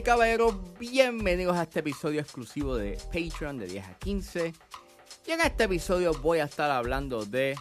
y 0.00 0.02
caballeros, 0.02 0.54
bienvenidos 0.78 1.54
a 1.58 1.64
este 1.64 1.80
episodio 1.80 2.22
exclusivo 2.22 2.74
de 2.74 2.96
Patreon 3.12 3.58
de 3.58 3.66
10 3.66 3.86
a 3.86 3.98
15. 3.98 4.54
Y 5.26 5.30
en 5.30 5.42
este 5.42 5.64
episodio 5.64 6.14
voy 6.22 6.38
a 6.38 6.44
estar 6.44 6.70
hablando 6.70 7.26
de 7.26 7.54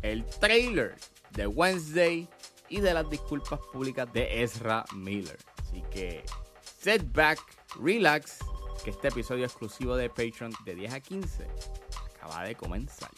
el 0.00 0.24
trailer 0.24 0.96
de 1.32 1.46
Wednesday 1.46 2.26
y 2.70 2.80
de 2.80 2.94
las 2.94 3.10
disculpas 3.10 3.60
públicas 3.70 4.10
de 4.14 4.42
Ezra 4.42 4.82
Miller. 4.94 5.36
Así 5.60 5.82
que 5.90 6.24
sit 6.62 7.02
back, 7.12 7.38
relax, 7.78 8.38
que 8.82 8.88
este 8.88 9.08
episodio 9.08 9.44
exclusivo 9.44 9.94
de 9.94 10.08
Patreon 10.08 10.52
de 10.64 10.74
10 10.74 10.94
a 10.94 11.00
15 11.00 11.46
acaba 12.14 12.44
de 12.44 12.54
comenzar. 12.54 13.10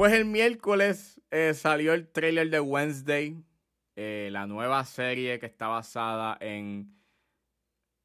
Pues 0.00 0.14
el 0.14 0.24
miércoles 0.24 1.20
eh, 1.30 1.52
salió 1.52 1.92
el 1.92 2.08
trailer 2.08 2.48
de 2.48 2.58
Wednesday, 2.58 3.36
eh, 3.96 4.30
la 4.32 4.46
nueva 4.46 4.82
serie 4.86 5.38
que 5.38 5.44
está 5.44 5.68
basada 5.68 6.38
en 6.40 6.98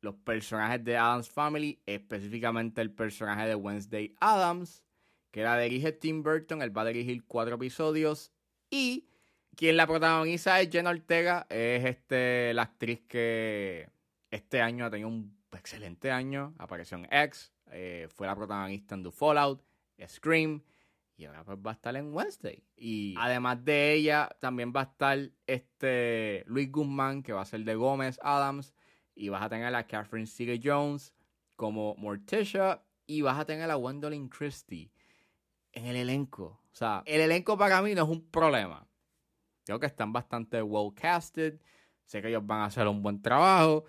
los 0.01 0.13
personajes 0.15 0.83
de 0.83 0.97
Adams 0.97 1.29
Family, 1.29 1.81
específicamente 1.85 2.81
el 2.81 2.91
personaje 2.91 3.47
de 3.47 3.55
Wednesday 3.55 4.13
Adams, 4.19 4.83
que 5.31 5.43
la 5.43 5.57
dirige 5.57 5.93
Tim 5.93 6.21
Burton, 6.21 6.61
él 6.61 6.77
va 6.77 6.81
a 6.81 6.87
dirigir 6.87 7.23
cuatro 7.23 7.55
episodios 7.55 8.33
y 8.69 9.07
quien 9.55 9.77
la 9.77 9.87
protagoniza 9.87 10.59
es 10.59 10.69
Jenna 10.69 10.89
Ortega, 10.89 11.47
es 11.49 11.85
este, 11.85 12.53
la 12.53 12.63
actriz 12.63 13.03
que 13.07 13.89
este 14.31 14.59
año 14.59 14.87
ha 14.87 14.89
tenido 14.89 15.07
un 15.07 15.33
excelente 15.53 16.11
año, 16.11 16.55
apareció 16.57 16.97
en 16.97 17.07
X, 17.09 17.53
eh, 17.71 18.09
fue 18.13 18.27
la 18.27 18.35
protagonista 18.35 18.95
en 18.95 19.03
The 19.03 19.11
Fallout, 19.11 19.63
Scream, 20.05 20.61
y 21.17 21.25
ahora 21.25 21.43
pues 21.43 21.57
va 21.65 21.71
a 21.71 21.73
estar 21.75 21.95
en 21.95 22.13
Wednesday. 22.13 22.63
Y 22.75 23.15
además 23.17 23.63
de 23.63 23.93
ella, 23.93 24.29
también 24.39 24.73
va 24.75 24.81
a 24.81 24.83
estar 24.83 25.17
este 25.47 26.43
Luis 26.47 26.71
Guzmán, 26.71 27.23
que 27.23 27.31
va 27.31 27.41
a 27.41 27.45
ser 27.45 27.63
de 27.63 27.75
Gómez 27.75 28.19
Adams. 28.21 28.73
Y 29.15 29.29
vas 29.29 29.43
a 29.43 29.49
tener 29.49 29.73
a 29.73 29.87
Catherine 29.87 30.27
Seeger 30.27 30.59
Jones 30.61 31.13
como 31.55 31.95
Morticia. 31.95 32.81
Y 33.07 33.21
vas 33.21 33.39
a 33.39 33.45
tener 33.45 33.71
a 33.71 33.75
Gwendolyn 33.75 34.27
Christie 34.27 34.91
en 35.71 35.85
el 35.85 35.95
elenco. 35.95 36.61
O 36.71 36.75
sea, 36.75 37.01
el 37.05 37.21
elenco 37.21 37.57
para 37.57 37.81
mí 37.81 37.95
no 37.95 38.03
es 38.03 38.09
un 38.09 38.29
problema. 38.29 38.85
Creo 39.63 39.79
que 39.79 39.85
están 39.85 40.11
bastante 40.11 40.61
well 40.61 40.93
casted. 40.93 41.61
Sé 42.03 42.21
que 42.21 42.27
ellos 42.27 42.45
van 42.45 42.59
a 42.59 42.65
hacer 42.65 42.87
un 42.87 43.01
buen 43.01 43.21
trabajo. 43.21 43.85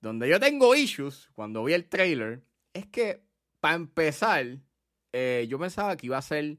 Donde 0.00 0.28
yo 0.28 0.38
tengo 0.38 0.74
issues 0.76 1.30
cuando 1.34 1.64
vi 1.64 1.72
el 1.72 1.88
trailer 1.88 2.44
es 2.72 2.86
que, 2.86 3.24
para 3.60 3.74
empezar, 3.74 4.58
eh, 5.16 5.46
yo 5.48 5.60
pensaba 5.60 5.96
que 5.96 6.06
iba 6.06 6.18
a 6.18 6.22
ser 6.22 6.58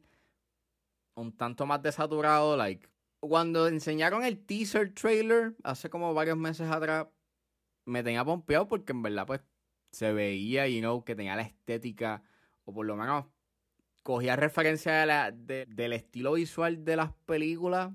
un 1.15 1.35
tanto 1.35 1.65
más 1.65 1.81
desaturado. 1.83 2.55
Like, 2.55 2.87
cuando 3.19 3.67
enseñaron 3.67 4.23
el 4.23 4.45
teaser 4.45 4.93
trailer 4.93 5.55
hace 5.63 5.89
como 5.89 6.13
varios 6.13 6.37
meses 6.37 6.71
atrás, 6.71 7.07
me 7.83 8.01
tenía 8.01 8.23
pompeado 8.23 8.69
porque 8.69 8.93
en 8.93 9.01
verdad, 9.01 9.27
pues, 9.27 9.41
se 9.91 10.13
veía, 10.13 10.69
you 10.69 10.79
know, 10.79 11.03
que 11.03 11.15
tenía 11.15 11.35
la 11.35 11.41
estética, 11.41 12.23
o 12.63 12.73
por 12.73 12.85
lo 12.85 12.95
menos 12.95 13.25
cogía 14.03 14.37
referencia 14.37 15.31
del 15.31 15.93
estilo 15.93 16.33
visual 16.33 16.85
de 16.85 16.95
las 16.95 17.13
películas. 17.25 17.91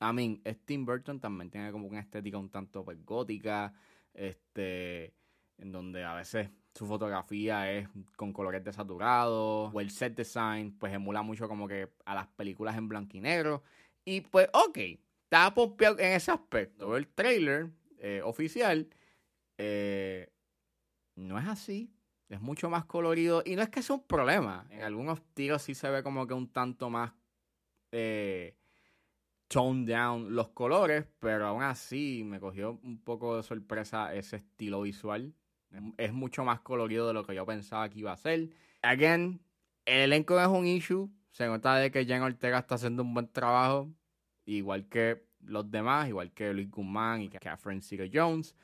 I 0.00 0.12
mean, 0.12 0.42
Tim 0.64 0.84
Burton 0.84 1.20
también 1.20 1.48
tiene 1.48 1.70
como 1.70 1.86
una 1.86 2.00
estética 2.00 2.38
un 2.38 2.50
tanto 2.50 2.84
pues, 2.84 3.04
gótica, 3.04 3.72
este, 4.14 5.14
en 5.58 5.72
donde 5.72 6.04
a 6.04 6.14
veces 6.14 6.50
su 6.74 6.86
fotografía 6.86 7.72
es 7.72 7.88
con 8.16 8.32
colores 8.32 8.62
desaturados, 8.62 9.74
o 9.74 9.80
el 9.80 9.90
set 9.90 10.14
design, 10.14 10.76
pues 10.78 10.92
emula 10.92 11.22
mucho 11.22 11.48
como 11.48 11.66
que 11.66 11.88
a 12.04 12.14
las 12.14 12.26
películas 12.28 12.76
en 12.76 12.88
blanco 12.88 13.16
y 13.16 13.20
negro. 13.20 13.62
Y 14.04 14.20
pues, 14.20 14.48
ok, 14.52 14.78
estaba 15.24 15.54
pompeado 15.54 15.98
en 15.98 16.12
ese 16.12 16.30
aspecto. 16.30 16.96
El 16.96 17.08
trailer 17.08 17.70
eh, 17.98 18.20
oficial 18.22 18.88
eh, 19.58 20.30
no 21.16 21.38
es 21.38 21.46
así. 21.46 21.90
Es 22.28 22.40
mucho 22.40 22.70
más 22.70 22.84
colorido. 22.84 23.42
Y 23.44 23.56
no 23.56 23.62
es 23.62 23.68
que 23.68 23.82
sea 23.82 23.96
un 23.96 24.06
problema. 24.06 24.66
En 24.70 24.82
algunos 24.82 25.22
tiros 25.34 25.62
sí 25.62 25.74
se 25.74 25.90
ve 25.90 26.02
como 26.02 26.26
que 26.26 26.34
un 26.34 26.52
tanto 26.52 26.90
más 26.90 27.12
eh, 27.90 28.56
toned 29.48 29.92
down 29.92 30.34
los 30.34 30.50
colores. 30.50 31.06
Pero 31.18 31.46
aún 31.46 31.62
así 31.62 32.22
me 32.24 32.38
cogió 32.38 32.78
un 32.82 33.02
poco 33.02 33.36
de 33.36 33.42
sorpresa 33.42 34.14
ese 34.14 34.36
estilo 34.36 34.82
visual. 34.82 35.34
Es 35.96 36.12
mucho 36.12 36.44
más 36.44 36.60
colorido 36.60 37.08
de 37.08 37.14
lo 37.14 37.24
que 37.24 37.34
yo 37.34 37.46
pensaba 37.46 37.88
que 37.88 38.00
iba 38.00 38.12
a 38.12 38.16
ser. 38.16 38.50
Again, 38.82 39.40
el 39.84 40.12
elenco 40.12 40.40
es 40.40 40.46
un 40.46 40.66
issue. 40.66 41.10
Se 41.30 41.46
nota 41.46 41.76
de 41.76 41.90
que 41.90 42.04
Jen 42.04 42.22
Ortega 42.22 42.58
está 42.58 42.76
haciendo 42.76 43.02
un 43.02 43.14
buen 43.14 43.28
trabajo. 43.28 43.90
Igual 44.44 44.88
que 44.88 45.26
los 45.40 45.70
demás, 45.70 46.08
igual 46.08 46.32
que 46.32 46.52
Luis 46.52 46.70
Guzmán 46.70 47.22
y 47.22 47.28
Catherine 47.28 47.82
Seeger 47.82 48.10
Jones. 48.12 48.54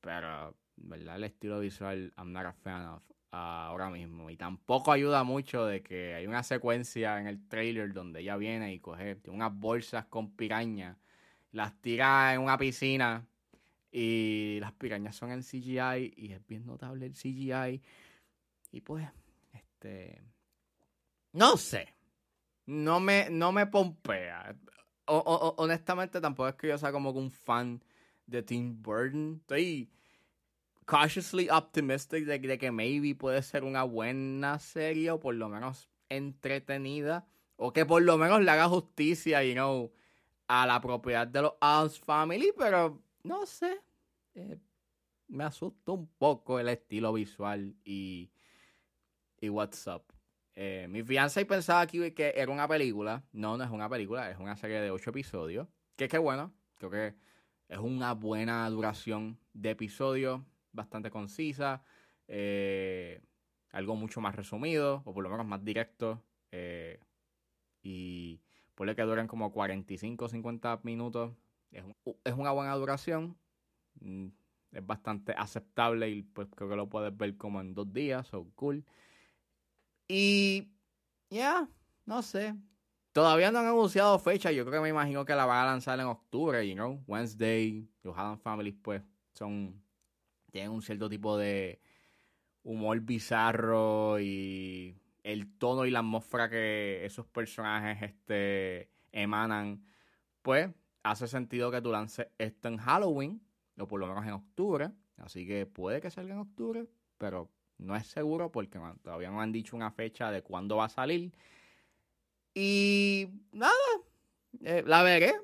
Pero, 0.00 0.56
¿verdad? 0.76 1.16
El 1.16 1.24
estilo 1.24 1.60
visual, 1.60 2.12
I'm 2.16 2.32
not 2.32 2.46
a 2.46 2.52
fan 2.52 2.86
of 2.86 3.02
ahora 3.32 3.90
mismo. 3.90 4.30
Y 4.30 4.36
tampoco 4.36 4.92
ayuda 4.92 5.24
mucho 5.24 5.66
de 5.66 5.82
que 5.82 6.14
hay 6.14 6.26
una 6.26 6.42
secuencia 6.42 7.20
en 7.20 7.26
el 7.26 7.46
trailer 7.48 7.92
donde 7.92 8.20
ella 8.20 8.36
viene 8.36 8.72
y 8.72 8.80
coge 8.80 9.18
unas 9.28 9.54
bolsas 9.54 10.06
con 10.06 10.34
piraña, 10.36 10.98
las 11.52 11.80
tira 11.80 12.34
en 12.34 12.40
una 12.40 12.58
piscina 12.58 13.26
y 13.90 14.58
las 14.60 14.72
pirañas 14.72 15.16
son 15.16 15.32
en 15.32 15.42
CGI 15.42 16.14
y 16.16 16.32
es 16.32 16.46
bien 16.46 16.64
notable 16.66 17.06
el 17.06 17.14
CGI. 17.14 17.82
Y 18.72 18.80
pues, 18.82 19.06
este. 19.52 20.22
No 21.32 21.56
sé. 21.56 21.88
No 22.66 23.00
me, 23.00 23.28
no 23.30 23.50
me 23.52 23.66
pompea. 23.66 24.56
honestamente, 25.06 26.20
tampoco 26.20 26.48
es 26.48 26.54
que 26.54 26.68
yo 26.68 26.78
sea 26.78 26.92
como 26.92 27.10
un 27.10 27.30
fan 27.30 27.82
de 28.26 28.42
Tim 28.42 28.80
Burton. 28.80 29.38
Estoy 29.40 29.90
cautiously 30.84 31.48
optimistic 31.50 32.24
de, 32.26 32.58
que 32.58 32.70
maybe 32.70 33.14
puede 33.14 33.42
ser 33.42 33.64
una 33.64 33.82
buena 33.82 34.58
serie 34.60 35.10
o 35.10 35.20
por 35.20 35.34
lo 35.34 35.48
menos 35.48 35.88
entretenida. 36.08 37.26
O 37.56 37.72
que 37.72 37.84
por 37.84 38.02
lo 38.02 38.16
menos 38.16 38.40
le 38.40 38.50
haga 38.50 38.68
justicia, 38.68 39.44
you 39.44 39.52
know, 39.52 39.92
a 40.48 40.66
la 40.66 40.80
propiedad 40.80 41.26
de 41.26 41.42
los 41.42 41.54
Adams 41.60 41.98
Family. 41.98 42.52
Pero 42.56 43.02
no 43.22 43.46
sé. 43.46 43.80
Eh, 44.34 44.58
me 45.28 45.44
asusta 45.44 45.92
un 45.92 46.06
poco 46.18 46.58
el 46.58 46.68
estilo 46.68 47.12
visual 47.12 47.76
y, 47.84 48.30
y 49.40 49.48
what's 49.48 49.86
up. 49.86 50.02
Eh, 50.54 50.86
mi 50.90 51.02
fianza 51.02 51.40
y 51.40 51.44
pensaba 51.44 51.86
que 51.86 52.32
era 52.36 52.50
una 52.50 52.68
película. 52.68 53.24
No, 53.32 53.56
no 53.56 53.64
es 53.64 53.70
una 53.70 53.88
película, 53.88 54.30
es 54.30 54.38
una 54.38 54.56
serie 54.56 54.80
de 54.80 54.90
ocho 54.90 55.10
episodios. 55.10 55.68
Que 55.96 56.08
qué 56.08 56.18
bueno, 56.18 56.52
creo 56.78 56.90
que 56.90 57.14
es 57.68 57.78
una 57.78 58.14
buena 58.14 58.68
duración 58.70 59.38
de 59.52 59.70
episodios, 59.70 60.42
bastante 60.72 61.10
concisa. 61.10 61.84
Eh, 62.26 63.20
algo 63.70 63.94
mucho 63.94 64.20
más 64.20 64.34
resumido, 64.34 65.02
o 65.04 65.14
por 65.14 65.22
lo 65.22 65.30
menos 65.30 65.46
más 65.46 65.64
directo. 65.64 66.24
y 67.82 68.40
puede 68.74 68.94
que 68.96 69.02
duren 69.02 69.26
como 69.26 69.52
45 69.52 70.24
o 70.24 70.28
50 70.28 70.80
minutos. 70.82 71.32
Es, 71.70 71.84
es 72.24 72.34
una 72.34 72.50
buena 72.52 72.74
duración. 72.74 73.36
Mm, 74.00 74.28
es 74.72 74.86
bastante 74.86 75.32
aceptable 75.32 76.08
y 76.08 76.22
pues 76.22 76.48
creo 76.54 76.68
que 76.68 76.76
lo 76.76 76.88
puedes 76.88 77.16
ver 77.16 77.36
como 77.36 77.60
en 77.60 77.74
dos 77.74 77.92
días, 77.92 78.32
o 78.34 78.48
cool. 78.54 78.84
Y 80.08 80.68
ya, 81.30 81.68
no 82.06 82.22
sé. 82.22 82.54
Todavía 83.12 83.50
no 83.50 83.58
han 83.58 83.66
anunciado 83.66 84.18
fecha, 84.18 84.52
yo 84.52 84.64
creo 84.64 84.80
que 84.80 84.84
me 84.84 84.88
imagino 84.90 85.24
que 85.24 85.34
la 85.34 85.44
van 85.44 85.64
a 85.66 85.70
lanzar 85.72 85.98
en 85.98 86.06
octubre, 86.06 86.66
you 86.68 86.74
know, 86.74 87.02
Wednesday, 87.08 87.88
los 88.04 88.16
Adam 88.16 88.38
Families 88.38 88.76
pues 88.80 89.02
son, 89.34 89.82
tienen 90.52 90.70
un 90.70 90.82
cierto 90.82 91.08
tipo 91.08 91.36
de 91.36 91.80
humor 92.62 93.00
bizarro 93.00 94.20
y 94.20 94.96
el 95.24 95.58
tono 95.58 95.86
y 95.86 95.90
la 95.90 96.00
atmósfera 96.00 96.48
que 96.48 97.04
esos 97.04 97.26
personajes 97.26 98.02
este, 98.02 98.90
emanan, 99.12 99.84
pues 100.42 100.70
hace 101.02 101.26
sentido 101.26 101.70
que 101.70 101.80
tú 101.80 101.90
lances 101.90 102.28
esto 102.38 102.68
en 102.68 102.76
Halloween 102.78 103.42
o 103.78 103.86
por 103.86 104.00
lo 104.00 104.06
menos 104.06 104.24
en 104.26 104.32
octubre. 104.32 104.90
Así 105.16 105.46
que 105.46 105.66
puede 105.66 106.00
que 106.00 106.10
salga 106.10 106.34
en 106.34 106.40
octubre, 106.40 106.86
pero 107.18 107.50
no 107.78 107.96
es 107.96 108.06
seguro 108.06 108.50
porque 108.50 108.78
todavía 109.02 109.30
no 109.30 109.40
han 109.40 109.52
dicho 109.52 109.76
una 109.76 109.90
fecha 109.90 110.30
de 110.30 110.42
cuándo 110.42 110.76
va 110.76 110.86
a 110.86 110.88
salir. 110.88 111.32
Y 112.54 113.28
nada, 113.52 113.72
eh, 114.62 114.82
la 114.86 115.02
veré, 115.02 115.34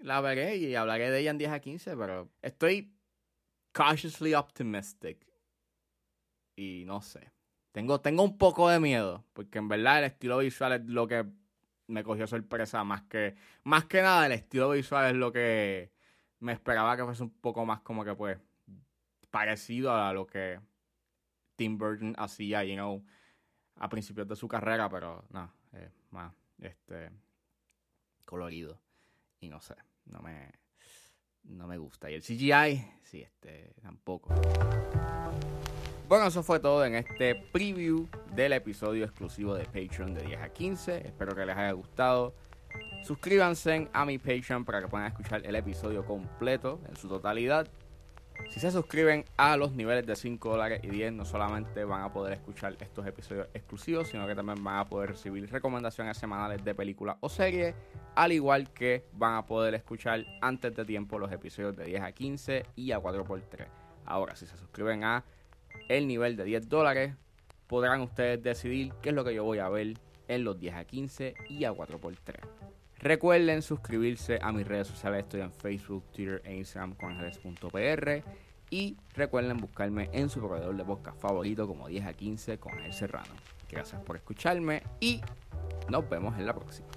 la 0.00 0.20
veré 0.20 0.56
y 0.56 0.74
hablaré 0.74 1.10
de 1.10 1.20
ella 1.20 1.30
en 1.30 1.38
10 1.38 1.50
a 1.50 1.60
15, 1.60 1.96
pero 1.96 2.30
estoy 2.42 2.92
cautiously 3.72 4.34
optimistic. 4.34 5.26
Y 6.56 6.84
no 6.86 7.02
sé. 7.02 7.30
Tengo, 7.72 8.00
tengo 8.00 8.22
un 8.22 8.38
poco 8.38 8.70
de 8.70 8.80
miedo, 8.80 9.24
porque 9.34 9.58
en 9.58 9.68
verdad 9.68 9.98
el 9.98 10.04
estilo 10.06 10.38
visual 10.38 10.72
es 10.72 10.86
lo 10.86 11.06
que 11.06 11.26
me 11.88 12.04
cogió 12.04 12.26
sorpresa 12.26 12.84
más 12.84 13.02
que, 13.02 13.36
más 13.64 13.84
que 13.84 14.02
nada 14.02 14.26
el 14.26 14.32
estilo 14.32 14.70
visual 14.70 15.10
es 15.10 15.16
lo 15.16 15.32
que 15.32 15.92
me 16.40 16.52
esperaba 16.52 16.96
que 16.96 17.04
fuese 17.04 17.22
un 17.22 17.30
poco 17.30 17.64
más 17.64 17.80
como 17.80 18.04
que 18.04 18.14
pues 18.14 18.38
parecido 19.30 19.94
a 19.94 20.12
lo 20.12 20.26
que 20.26 20.60
Tim 21.56 21.78
Burton 21.78 22.14
hacía, 22.18 22.64
you 22.64 22.74
know, 22.74 23.04
a 23.76 23.88
principios 23.88 24.28
de 24.28 24.36
su 24.36 24.48
carrera, 24.48 24.88
pero 24.88 25.24
no, 25.30 25.52
más 26.10 26.32
este 26.58 27.10
colorido 28.24 28.80
y 29.40 29.48
no 29.48 29.60
sé, 29.60 29.74
no 30.06 30.20
me 30.20 30.50
no 31.44 31.66
me 31.66 31.78
gusta. 31.78 32.10
Y 32.10 32.14
el 32.14 32.22
CGI, 32.22 32.84
sí, 33.02 33.22
este 33.22 33.74
tampoco. 33.82 34.34
Bueno, 36.08 36.28
eso 36.28 36.44
fue 36.44 36.60
todo 36.60 36.84
en 36.84 36.94
este 36.94 37.34
preview 37.34 38.06
del 38.32 38.52
episodio 38.52 39.04
exclusivo 39.04 39.54
de 39.54 39.64
Patreon 39.64 40.14
de 40.14 40.22
10 40.22 40.40
a 40.40 40.48
15. 40.50 40.98
Espero 41.04 41.34
que 41.34 41.44
les 41.44 41.56
haya 41.56 41.72
gustado. 41.72 42.32
Suscríbanse 43.02 43.88
a 43.92 44.04
mi 44.04 44.16
Patreon 44.18 44.64
para 44.64 44.80
que 44.80 44.86
puedan 44.86 45.08
escuchar 45.08 45.44
el 45.44 45.56
episodio 45.56 46.06
completo 46.06 46.78
en 46.88 46.94
su 46.94 47.08
totalidad. 47.08 47.66
Si 48.50 48.60
se 48.60 48.70
suscriben 48.70 49.24
a 49.36 49.56
los 49.56 49.72
niveles 49.72 50.06
de 50.06 50.14
5 50.14 50.48
dólares 50.48 50.80
y 50.84 50.90
10, 50.90 51.12
no 51.14 51.24
solamente 51.24 51.84
van 51.84 52.02
a 52.02 52.12
poder 52.12 52.34
escuchar 52.34 52.76
estos 52.78 53.04
episodios 53.04 53.48
exclusivos, 53.52 54.06
sino 54.06 54.28
que 54.28 54.36
también 54.36 54.62
van 54.62 54.78
a 54.78 54.84
poder 54.84 55.10
recibir 55.10 55.50
recomendaciones 55.50 56.16
semanales 56.16 56.64
de 56.64 56.72
películas 56.72 57.16
o 57.18 57.28
series, 57.28 57.74
al 58.14 58.30
igual 58.30 58.72
que 58.72 59.06
van 59.14 59.34
a 59.34 59.44
poder 59.44 59.74
escuchar 59.74 60.24
antes 60.40 60.72
de 60.76 60.84
tiempo 60.84 61.18
los 61.18 61.32
episodios 61.32 61.76
de 61.76 61.86
10 61.86 62.02
a 62.02 62.12
15 62.12 62.66
y 62.76 62.92
a 62.92 63.00
4x3. 63.00 63.66
Ahora, 64.04 64.36
si 64.36 64.46
se 64.46 64.56
suscriben 64.56 65.02
a 65.02 65.24
el 65.88 66.06
nivel 66.06 66.36
de 66.36 66.44
10 66.44 66.68
dólares, 66.68 67.14
podrán 67.66 68.00
ustedes 68.00 68.42
decidir 68.42 68.92
qué 69.02 69.10
es 69.10 69.14
lo 69.14 69.24
que 69.24 69.34
yo 69.34 69.44
voy 69.44 69.58
a 69.58 69.68
ver 69.68 69.94
en 70.28 70.44
los 70.44 70.58
10 70.58 70.74
a 70.74 70.84
15 70.84 71.34
y 71.48 71.64
a 71.64 71.72
4x3. 71.72 72.34
Recuerden 72.98 73.62
suscribirse 73.62 74.38
a 74.40 74.52
mis 74.52 74.66
redes 74.66 74.88
sociales, 74.88 75.24
estoy 75.24 75.42
en 75.42 75.52
Facebook, 75.52 76.04
Twitter 76.12 76.42
e 76.44 76.56
Instagram 76.56 76.94
con 76.94 77.12
ángeles.pr 77.12 78.22
y 78.70 78.96
recuerden 79.14 79.58
buscarme 79.58 80.08
en 80.12 80.28
su 80.28 80.40
proveedor 80.40 80.76
de 80.76 80.84
podcast 80.84 81.20
favorito 81.20 81.68
como 81.68 81.88
10 81.88 82.06
a 82.06 82.12
15 82.12 82.58
con 82.58 82.78
el 82.80 82.92
Serrano. 82.92 83.34
Gracias 83.70 84.00
por 84.02 84.16
escucharme 84.16 84.82
y 85.00 85.20
nos 85.88 86.08
vemos 86.08 86.38
en 86.38 86.46
la 86.46 86.54
próxima. 86.54 86.88